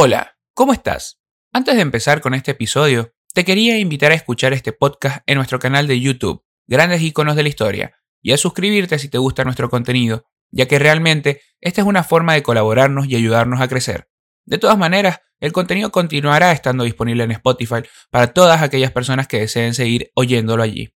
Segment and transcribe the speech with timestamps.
[0.00, 1.20] Hola, ¿cómo estás?
[1.52, 5.58] Antes de empezar con este episodio, te quería invitar a escuchar este podcast en nuestro
[5.58, 9.68] canal de YouTube, Grandes Iconos de la Historia, y a suscribirte si te gusta nuestro
[9.68, 14.08] contenido, ya que realmente esta es una forma de colaborarnos y ayudarnos a crecer.
[14.44, 19.40] De todas maneras, el contenido continuará estando disponible en Spotify para todas aquellas personas que
[19.40, 20.94] deseen seguir oyéndolo allí.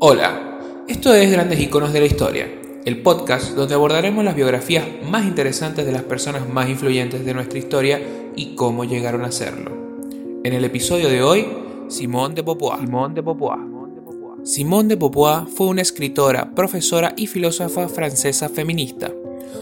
[0.00, 2.48] Hola, esto es Grandes Iconos de la Historia,
[2.84, 7.58] el podcast donde abordaremos las biografías más interesantes de las personas más influyentes de nuestra
[7.58, 8.00] historia
[8.36, 9.72] y cómo llegaron a serlo.
[10.44, 11.46] En el episodio de hoy,
[11.88, 12.80] Simone de Beauvoir.
[12.80, 13.58] Simone de Beauvoir.
[14.42, 19.10] Simone de Beauvoir fue una escritora, profesora y filósofa francesa feminista.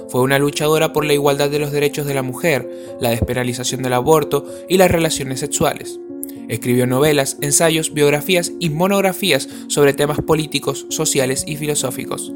[0.09, 3.92] Fue una luchadora por la igualdad de los derechos de la mujer, la despenalización del
[3.92, 6.00] aborto y las relaciones sexuales.
[6.48, 12.33] Escribió novelas, ensayos, biografías y monografías sobre temas políticos, sociales y filosóficos.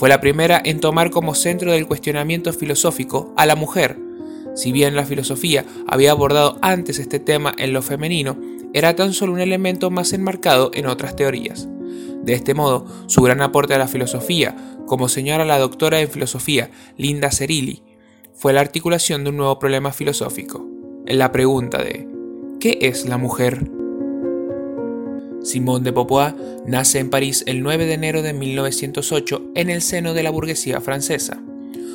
[0.00, 3.98] Fue la primera en tomar como centro del cuestionamiento filosófico a la mujer.
[4.54, 8.38] Si bien la filosofía había abordado antes este tema en lo femenino,
[8.72, 11.68] era tan solo un elemento más enmarcado en otras teorías.
[12.22, 16.70] De este modo, su gran aporte a la filosofía, como señala la doctora en filosofía
[16.96, 17.82] Linda Cerilli,
[18.32, 20.66] fue la articulación de un nuevo problema filosófico,
[21.04, 22.08] en la pregunta de
[22.58, 23.79] ¿qué es la mujer?
[25.42, 26.34] Simone de Beauvoir
[26.66, 30.80] nace en París el 9 de enero de 1908 en el seno de la burguesía
[30.80, 31.40] francesa.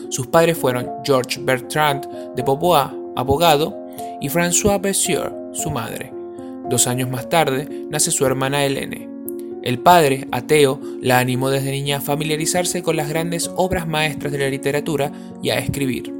[0.09, 3.75] Sus padres fueron Georges Bertrand de Beauvoir, abogado,
[4.19, 6.11] y François Bessier, su madre.
[6.69, 9.09] Dos años más tarde nace su hermana Hélène.
[9.63, 14.39] El padre, ateo, la animó desde niña a familiarizarse con las grandes obras maestras de
[14.39, 16.13] la literatura y a escribir.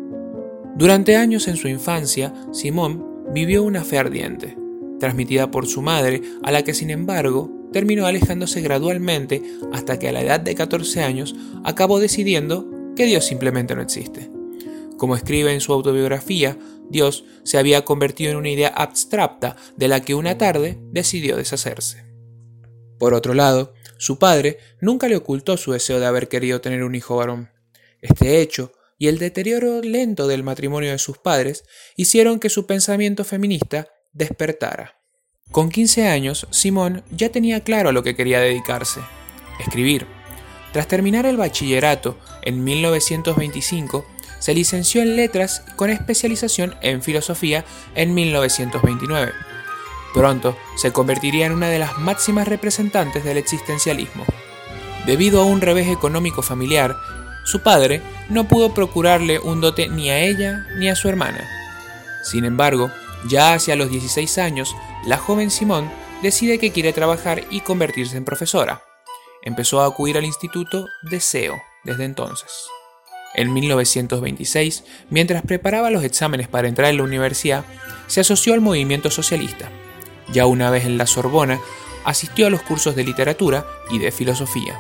[0.75, 3.01] Durante años en su infancia, Simone
[3.33, 4.64] vivió una fe ardiente
[4.99, 9.43] transmitida por su madre, a la que sin embargo terminó alejándose gradualmente
[9.73, 14.29] hasta que a la edad de 14 años acabó decidiendo que Dios simplemente no existe.
[14.97, 16.57] Como escribe en su autobiografía,
[16.89, 22.06] Dios se había convertido en una idea abstracta de la que una tarde decidió deshacerse.
[22.97, 26.95] Por otro lado, su padre nunca le ocultó su deseo de haber querido tener un
[26.95, 27.50] hijo varón.
[28.01, 31.66] Este hecho y el deterioro lento del matrimonio de sus padres
[31.97, 34.97] hicieron que su pensamiento feminista despertara.
[35.51, 39.01] Con 15 años, Simón ya tenía claro a lo que quería dedicarse,
[39.59, 40.07] escribir.
[40.73, 44.05] Tras terminar el bachillerato en 1925,
[44.39, 49.31] se licenció en letras con especialización en filosofía en 1929.
[50.13, 54.25] Pronto se convertiría en una de las máximas representantes del existencialismo.
[55.05, 56.95] Debido a un revés económico familiar,
[57.43, 61.47] su padre no pudo procurarle un dote ni a ella ni a su hermana.
[62.23, 62.89] Sin embargo,
[63.27, 65.89] ya hacia los 16 años, la joven Simón
[66.21, 68.83] decide que quiere trabajar y convertirse en profesora.
[69.41, 72.51] Empezó a acudir al instituto de SEO desde entonces.
[73.35, 77.65] En 1926, mientras preparaba los exámenes para entrar en la universidad,
[78.07, 79.69] se asoció al movimiento socialista.
[80.31, 81.59] Ya una vez en la Sorbona,
[82.05, 84.79] asistió a los cursos de literatura y de filosofía.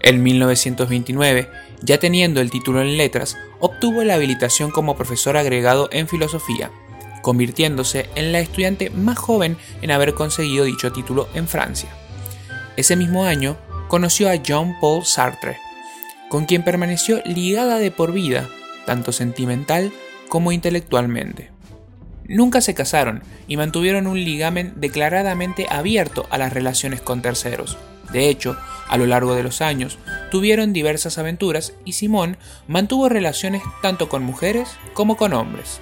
[0.00, 1.48] En 1929,
[1.80, 6.70] ya teniendo el título en letras, obtuvo la habilitación como profesor agregado en filosofía
[7.26, 11.88] convirtiéndose en la estudiante más joven en haber conseguido dicho título en Francia.
[12.76, 13.56] Ese mismo año
[13.88, 15.56] conoció a Jean-Paul Sartre,
[16.28, 18.48] con quien permaneció ligada de por vida,
[18.86, 19.92] tanto sentimental
[20.28, 21.50] como intelectualmente.
[22.28, 27.76] Nunca se casaron y mantuvieron un ligamen declaradamente abierto a las relaciones con terceros.
[28.12, 28.56] De hecho,
[28.86, 29.98] a lo largo de los años,
[30.30, 32.36] tuvieron diversas aventuras y Simón
[32.68, 35.80] mantuvo relaciones tanto con mujeres como con hombres.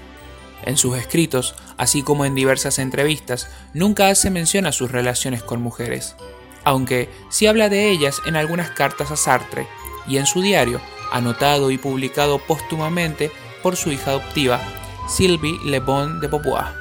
[0.64, 5.60] En sus escritos, así como en diversas entrevistas, nunca hace mención a sus relaciones con
[5.60, 6.16] mujeres,
[6.64, 9.68] aunque sí habla de ellas en algunas cartas a Sartre
[10.08, 10.80] y en su diario,
[11.12, 13.30] anotado y publicado póstumamente
[13.62, 14.58] por su hija adoptiva,
[15.06, 16.72] Sylvie Le Bon de Beauvoir.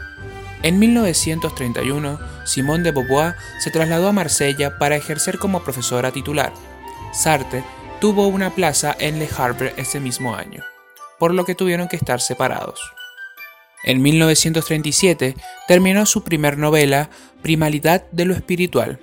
[0.62, 6.54] En 1931, Simone de Beauvoir se trasladó a Marsella para ejercer como profesora titular.
[7.14, 7.66] Sartre
[8.00, 10.64] tuvo una plaza en Le Havre ese mismo año,
[11.20, 12.80] por lo que tuvieron que estar separados.
[13.84, 15.36] En 1937
[15.68, 17.10] terminó su primer novela,
[17.42, 19.00] Primalidad de lo Espiritual.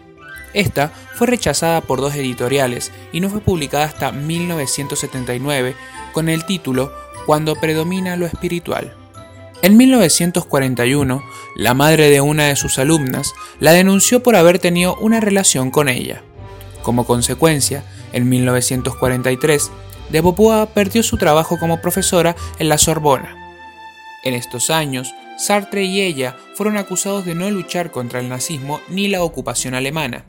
[0.54, 5.76] Esta fue rechazada por dos editoriales y no fue publicada hasta 1979
[6.12, 6.92] con el título
[7.26, 8.94] Cuando predomina lo espiritual.
[9.62, 11.22] En 1941,
[11.54, 15.88] la madre de una de sus alumnas la denunció por haber tenido una relación con
[15.88, 16.22] ella.
[16.82, 19.70] Como consecuencia, en 1943,
[20.08, 23.39] de Beauvoir perdió su trabajo como profesora en la Sorbona.
[24.22, 29.08] En estos años, Sartre y ella fueron acusados de no luchar contra el nazismo ni
[29.08, 30.24] la ocupación alemana.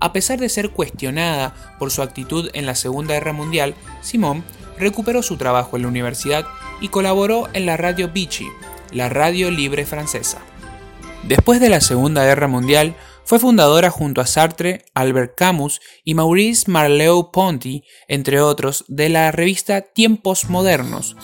[0.00, 4.44] A pesar de ser cuestionada por su actitud en la Segunda Guerra Mundial, Simón
[4.78, 6.46] recuperó su trabajo en la universidad
[6.80, 8.46] y colaboró en la radio Vichy,
[8.92, 10.38] la radio libre francesa.
[11.24, 16.70] Después de la Segunda Guerra Mundial, fue fundadora junto a Sartre, Albert Camus y Maurice
[16.70, 21.14] Marleau-Ponty, entre otros, de la revista Tiempos Modernos,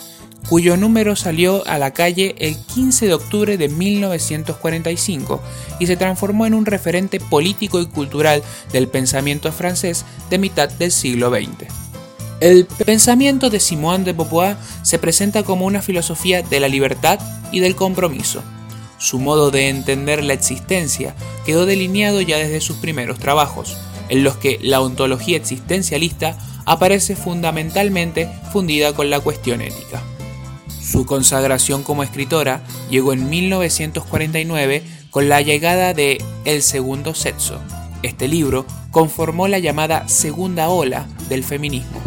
[0.49, 5.41] cuyo número salió a la calle el 15 de octubre de 1945
[5.79, 8.43] y se transformó en un referente político y cultural
[8.73, 11.73] del pensamiento francés de mitad del siglo XX.
[12.41, 17.19] El pensamiento de Simone de Beauvoir se presenta como una filosofía de la libertad
[17.53, 18.43] y del compromiso.
[18.99, 21.15] Su modo de entender la existencia
[21.47, 23.77] quedó delineado ya desde sus primeros trabajos,
[24.09, 26.37] en los que la ontología existencialista
[26.67, 30.03] aparece fundamentalmente fundida con la cuestión ética.
[30.85, 37.59] Su consagración como escritora llegó en 1949 con la llegada de El segundo sexo.
[38.03, 42.03] Este libro conformó la llamada segunda ola del feminismo.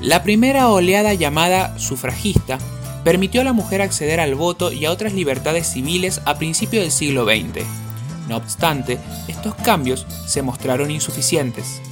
[0.00, 2.58] La primera oleada llamada sufragista
[3.04, 6.92] permitió a la mujer acceder al voto y a otras libertades civiles a principios del
[6.92, 7.66] siglo XX.
[8.26, 8.98] No obstante,
[9.28, 11.82] estos cambios se mostraron insuficientes.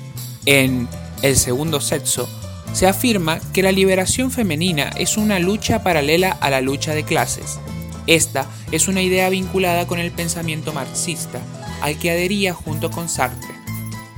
[0.47, 0.89] En
[1.21, 2.27] El segundo sexo,
[2.73, 7.59] se afirma que la liberación femenina es una lucha paralela a la lucha de clases.
[8.07, 11.41] Esta es una idea vinculada con el pensamiento marxista,
[11.81, 13.55] al que adhería junto con Sartre.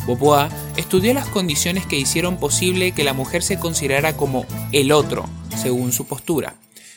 [0.07, 5.25] Beauvoir estudió las condiciones que hicieron posible que la mujer se considerara como el otro,
[5.57, 6.55] según su postura.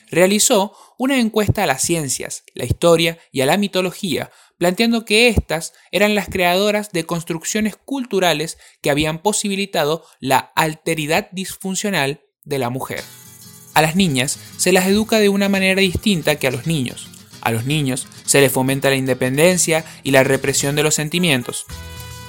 [0.09, 5.73] Realizó una encuesta a las ciencias, la historia y a la mitología planteando que éstas
[5.91, 13.03] eran las creadoras de construcciones culturales que habían posibilitado la alteridad disfuncional de la mujer.
[13.73, 17.09] A las niñas se las educa de una manera distinta que a los niños.
[17.41, 21.65] A los niños se les fomenta la independencia y la represión de los sentimientos.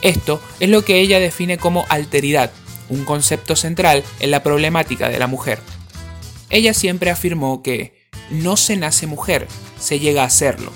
[0.02, 2.52] Esto es lo que ella define como alteridad,
[2.88, 5.60] un concepto central en la problemática de la mujer.
[6.50, 9.48] Ella siempre afirmó que no se nace mujer,
[9.78, 10.72] se llega a serlo.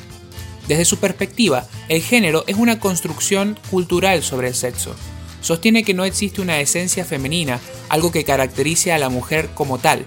[0.68, 4.94] Desde su perspectiva, el género es una construcción cultural sobre el sexo.
[5.40, 10.06] Sostiene que no existe una esencia femenina, algo que caracterice a la mujer como tal.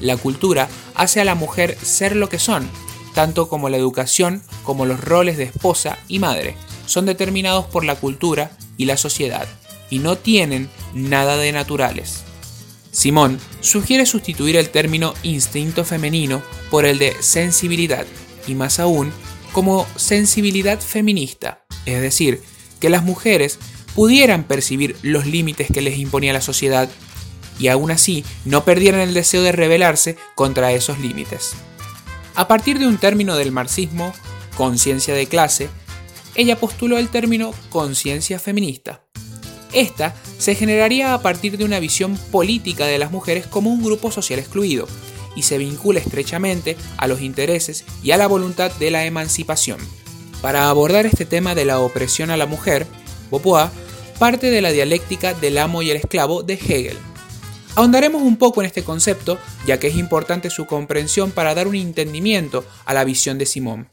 [0.00, 2.68] La cultura hace a la mujer ser lo que son,
[3.14, 6.56] tanto como la educación como los roles de esposa y madre.
[6.86, 9.46] Son determinados por la cultura y la sociedad,
[9.88, 12.24] y no tienen nada de naturales.
[12.90, 18.06] Simón sugiere sustituir el término instinto femenino por el de sensibilidad,
[18.46, 19.12] y más aún
[19.54, 22.42] como sensibilidad feminista, es decir,
[22.80, 23.60] que las mujeres
[23.94, 26.90] pudieran percibir los límites que les imponía la sociedad
[27.60, 31.52] y aún así no perdieran el deseo de rebelarse contra esos límites.
[32.34, 34.12] A partir de un término del marxismo,
[34.56, 35.68] conciencia de clase,
[36.34, 39.04] ella postuló el término conciencia feminista.
[39.72, 44.10] Esta se generaría a partir de una visión política de las mujeres como un grupo
[44.10, 44.88] social excluido,
[45.36, 49.78] y se vincula estrechamente a los intereses y a la voluntad de la emancipación.
[50.40, 52.86] Para abordar este tema de la opresión a la mujer,
[53.30, 53.70] Beauvoir
[54.18, 56.96] parte de la dialéctica del amo y el esclavo de Hegel.
[57.74, 61.74] Ahondaremos un poco en este concepto, ya que es importante su comprensión para dar un
[61.74, 63.88] entendimiento a la visión de Simón.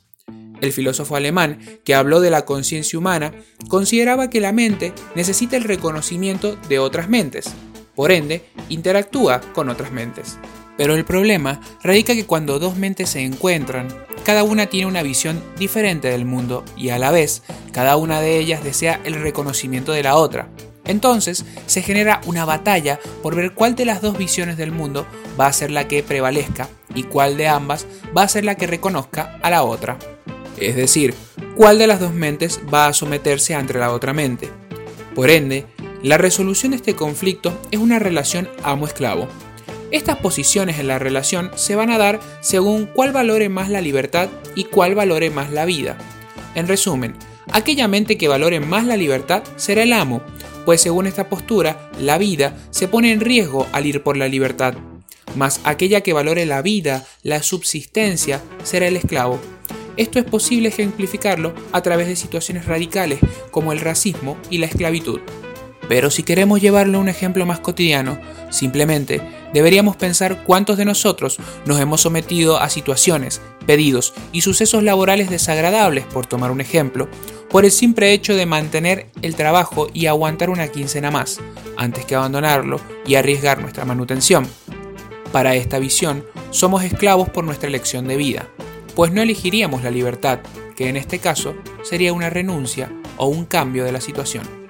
[0.62, 3.34] El filósofo alemán que habló de la conciencia humana
[3.68, 7.52] consideraba que la mente necesita el reconocimiento de otras mentes,
[7.96, 10.38] por ende, interactúa con otras mentes.
[10.78, 13.88] Pero el problema radica que cuando dos mentes se encuentran,
[14.24, 18.38] cada una tiene una visión diferente del mundo y a la vez cada una de
[18.38, 20.50] ellas desea el reconocimiento de la otra.
[20.86, 25.06] Entonces se genera una batalla por ver cuál de las dos visiones del mundo
[25.40, 28.68] va a ser la que prevalezca y cuál de ambas va a ser la que
[28.68, 29.98] reconozca a la otra.
[30.58, 31.14] Es decir,
[31.56, 34.50] cuál de las dos mentes va a someterse ante la otra mente.
[35.16, 35.66] Por ende,
[36.04, 39.28] la resolución de este conflicto es una relación amo-esclavo,
[39.92, 44.30] estas posiciones en la relación se van a dar según cuál valore más la libertad
[44.56, 45.98] y cuál valore más la vida.
[46.56, 47.16] En resumen,
[47.52, 50.22] aquella mente que valore más la libertad será el amo,
[50.66, 54.76] pues según esta postura, la vida se pone en riesgo al ir por la libertad,
[55.36, 59.40] mas aquella que valore la vida, la subsistencia, será el esclavo.
[59.98, 63.20] Esto es posible ejemplificarlo a través de situaciones radicales
[63.52, 65.20] como el racismo y la esclavitud.
[65.90, 68.18] Pero si queremos llevarlo a un ejemplo más cotidiano,
[68.50, 69.22] simplemente
[69.54, 76.06] deberíamos pensar cuántos de nosotros nos hemos sometido a situaciones, pedidos y sucesos laborales desagradables,
[76.06, 77.08] por tomar un ejemplo,
[77.50, 81.40] por el simple hecho de mantener el trabajo y aguantar una quincena más,
[81.78, 84.48] antes que abandonarlo y arriesgar nuestra manutención.
[85.32, 88.48] Para esta visión, somos esclavos por nuestra elección de vida,
[88.96, 90.40] pues no elegiríamos la libertad,
[90.76, 94.62] que en este caso sería una renuncia o un cambio de la situación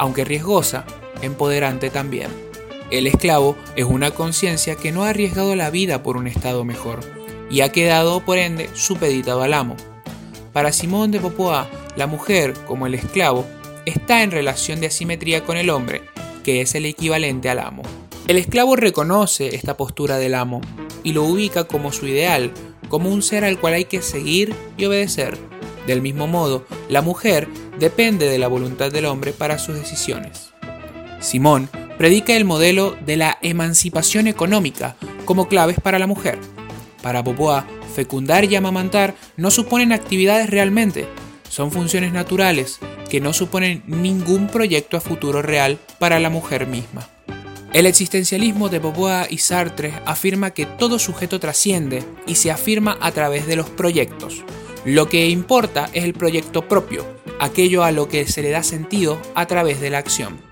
[0.00, 0.86] aunque riesgosa,
[1.20, 2.49] empoderante también.
[2.90, 7.00] El esclavo es una conciencia que no ha arriesgado la vida por un estado mejor
[7.48, 9.76] y ha quedado, por ende, supeditado al amo.
[10.52, 13.46] Para Simón de Beauvoir, la mujer, como el esclavo,
[13.86, 16.02] está en relación de asimetría con el hombre,
[16.42, 17.82] que es el equivalente al amo.
[18.26, 20.60] El esclavo reconoce esta postura del amo
[21.04, 22.52] y lo ubica como su ideal,
[22.88, 25.38] como un ser al cual hay que seguir y obedecer.
[25.86, 27.46] Del mismo modo, la mujer
[27.78, 30.50] depende de la voluntad del hombre para sus decisiones.
[31.20, 31.68] Simón
[32.00, 36.38] predica el modelo de la emancipación económica como claves para la mujer.
[37.02, 37.64] Para Beauvoir,
[37.94, 41.06] fecundar y amamantar no suponen actividades realmente,
[41.50, 42.78] son funciones naturales
[43.10, 47.06] que no suponen ningún proyecto a futuro real para la mujer misma.
[47.74, 53.12] El existencialismo de Beauvoir y Sartre afirma que todo sujeto trasciende y se afirma a
[53.12, 54.42] través de los proyectos.
[54.86, 57.04] Lo que importa es el proyecto propio,
[57.38, 60.49] aquello a lo que se le da sentido a través de la acción.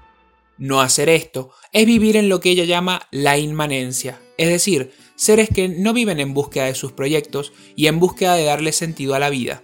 [0.58, 5.48] No hacer esto es vivir en lo que ella llama la inmanencia, es decir, seres
[5.54, 9.20] que no viven en búsqueda de sus proyectos y en búsqueda de darle sentido a
[9.20, 9.62] la vida.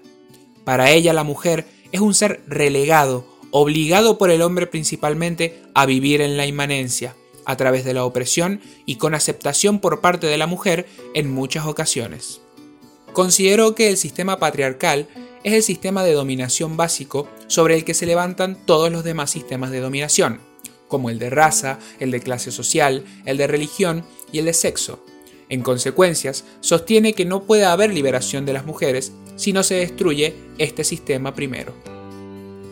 [0.65, 6.21] Para ella la mujer es un ser relegado, obligado por el hombre principalmente a vivir
[6.21, 10.47] en la inmanencia, a través de la opresión y con aceptación por parte de la
[10.47, 12.41] mujer en muchas ocasiones.
[13.13, 15.09] Considero que el sistema patriarcal
[15.45, 19.71] es el sistema de dominación básico sobre el que se levantan todos los demás sistemas
[19.71, 20.41] de dominación,
[20.89, 25.05] como el de raza, el de clase social, el de religión y el de sexo.
[25.49, 30.35] En consecuencias, sostiene que no puede haber liberación de las mujeres si no se destruye
[30.59, 31.75] este sistema primero.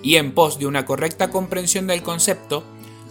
[0.02, 2.64] Y en pos de una correcta comprensión del concepto,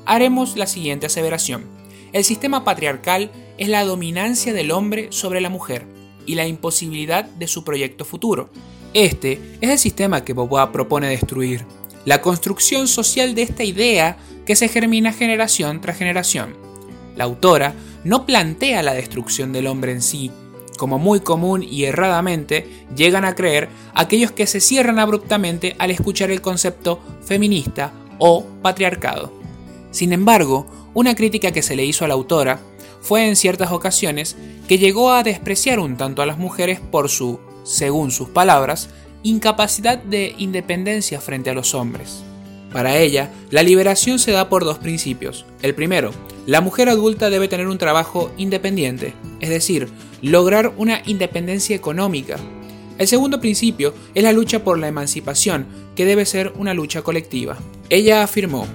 [0.06, 1.64] haremos la siguiente aseveración.
[2.12, 5.86] El sistema patriarcal es la dominancia del hombre sobre la mujer
[6.26, 8.50] y la imposibilidad de su proyecto futuro.
[8.94, 11.66] Este es el sistema que Beauvoir propone destruir,
[12.04, 16.56] la construcción social de esta idea que se germina generación tras generación.
[17.16, 20.32] La autora no plantea la destrucción del hombre en sí,
[20.78, 26.32] como muy común y erradamente llegan a creer aquellos que se cierran abruptamente al escuchar
[26.32, 29.32] el concepto feminista o patriarcado.
[29.92, 32.60] Sin embargo, una crítica que se le hizo a la autora
[33.02, 37.40] fue en ciertas ocasiones que llegó a despreciar un tanto a las mujeres por su,
[37.64, 38.90] según sus palabras,
[39.24, 42.24] incapacidad de independencia frente a los hombres.
[42.72, 45.46] Para ella, la liberación se da por dos principios.
[45.62, 46.12] El primero,
[46.46, 49.90] la mujer adulta debe tener un trabajo independiente, es decir,
[50.22, 52.38] lograr una independencia económica.
[52.98, 57.58] El segundo principio es la lucha por la emancipación, que debe ser una lucha colectiva.
[57.90, 58.68] Ella afirmó,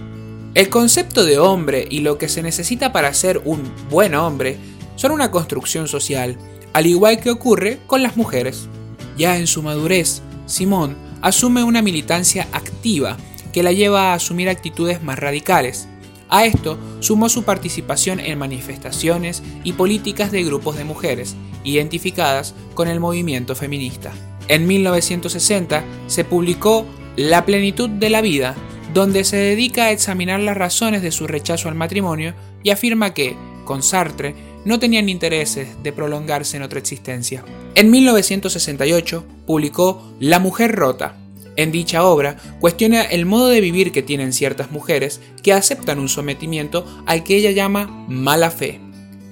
[0.55, 4.57] el concepto de hombre y lo que se necesita para ser un buen hombre
[4.97, 6.37] son una construcción social,
[6.73, 8.69] al igual que ocurre con las mujeres.
[9.17, 13.17] Ya en su madurez, Simón asume una militancia activa
[13.57, 15.89] que la lleva a asumir actitudes más radicales,
[16.29, 22.87] a esto sumó su participación en manifestaciones y políticas de grupos de mujeres, identificadas con
[22.87, 24.13] el movimiento feminista.
[24.49, 26.85] En 1960 se publicó
[27.17, 28.55] La plenitud de la vida,
[28.93, 33.39] donde se dedica a examinar las razones de su rechazo al matrimonio y afirma que,
[33.65, 34.35] con Sartre,
[34.67, 37.43] no tenían intereses de prolongarse en otra existencia.
[37.75, 41.17] En 1968 publicó La mujer rota,
[41.57, 46.09] en dicha obra cuestiona el modo de vivir que tienen ciertas mujeres que aceptan un
[46.09, 48.81] sometimiento al que ella llama mala fe.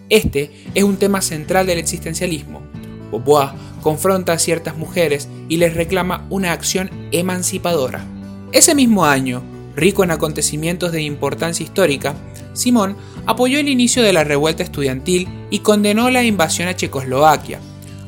[0.09, 2.63] Este es un tema central del existencialismo.
[3.11, 3.51] Beauvoir
[3.83, 8.05] confronta a ciertas mujeres y les reclama una acción emancipadora.
[8.53, 9.43] Ese mismo año,
[9.77, 12.15] rico en acontecimientos de importancia histórica,
[12.55, 17.61] Simón apoyó el inicio de la revuelta estudiantil y condenó la invasión a Checoslovaquia.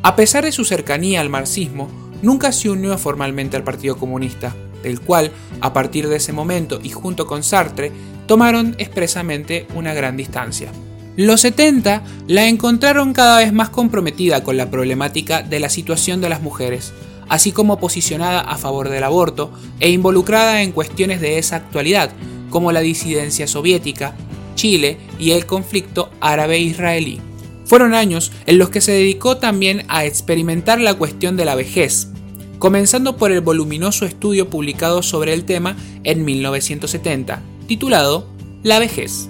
[0.02, 1.90] A pesar de su cercanía al marxismo,
[2.22, 6.90] nunca se unió formalmente al Partido Comunista, del cual, a partir de ese momento y
[6.90, 7.92] junto con Sartre,
[8.26, 10.70] tomaron expresamente una gran distancia.
[11.16, 16.28] Los 70 la encontraron cada vez más comprometida con la problemática de la situación de
[16.28, 16.92] las mujeres,
[17.28, 22.10] así como posicionada a favor del aborto e involucrada en cuestiones de esa actualidad,
[22.50, 24.14] como la disidencia soviética,
[24.56, 27.20] Chile y el conflicto árabe-israelí.
[27.66, 32.08] Fueron años en los que se dedicó también a experimentar la cuestión de la vejez,
[32.60, 38.28] comenzando por el voluminoso estudio publicado sobre el tema en 1970, titulado
[38.62, 39.28] La vejez.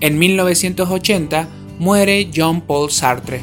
[0.00, 1.48] En 1980
[1.80, 3.40] muere Jean Paul Sartre.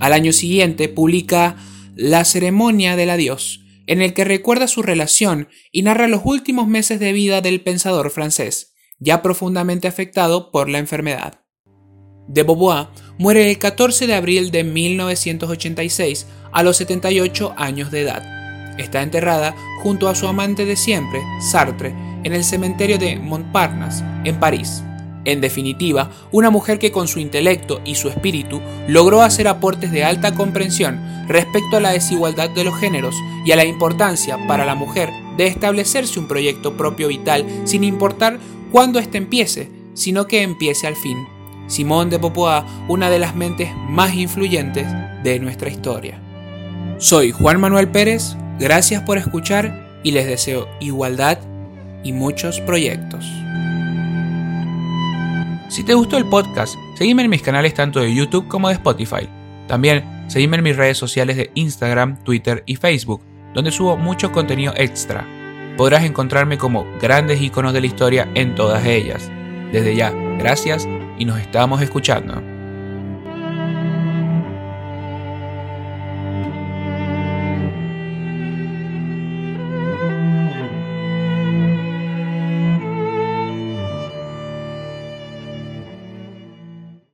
[0.00, 1.56] Al año siguiente publica
[1.94, 7.00] La ceremonia del adiós, en el que recuerda su relación y narra los últimos meses
[7.00, 11.40] de vida del pensador francés, ya profundamente afectado por la enfermedad.
[12.28, 18.78] De Beauvoir muere el 14 de abril de 1986 a los 78 años de edad.
[18.78, 21.20] Está enterrada junto a su amante de siempre,
[21.50, 21.94] Sartre,
[22.24, 24.82] en el cementerio de Montparnasse, en París.
[25.24, 30.04] En definitiva, una mujer que con su intelecto y su espíritu logró hacer aportes de
[30.04, 34.74] alta comprensión respecto a la desigualdad de los géneros y a la importancia para la
[34.74, 38.38] mujer de establecerse un proyecto propio vital sin importar
[38.70, 41.37] cuándo éste empiece, sino que empiece al fin.
[41.68, 44.86] Simón de Beauvoir, una de las mentes más influyentes
[45.22, 46.18] de nuestra historia.
[46.98, 51.38] Soy Juan Manuel Pérez, gracias por escuchar y les deseo igualdad
[52.02, 53.24] y muchos proyectos.
[55.68, 59.28] Si te gustó el podcast, seguime en mis canales tanto de YouTube como de Spotify.
[59.66, 63.20] También seguime en mis redes sociales de Instagram, Twitter y Facebook,
[63.54, 65.26] donde subo mucho contenido extra.
[65.76, 69.30] Podrás encontrarme como grandes iconos de la historia en todas ellas.
[69.70, 72.57] Desde ya, gracias y nos estamos escuchando.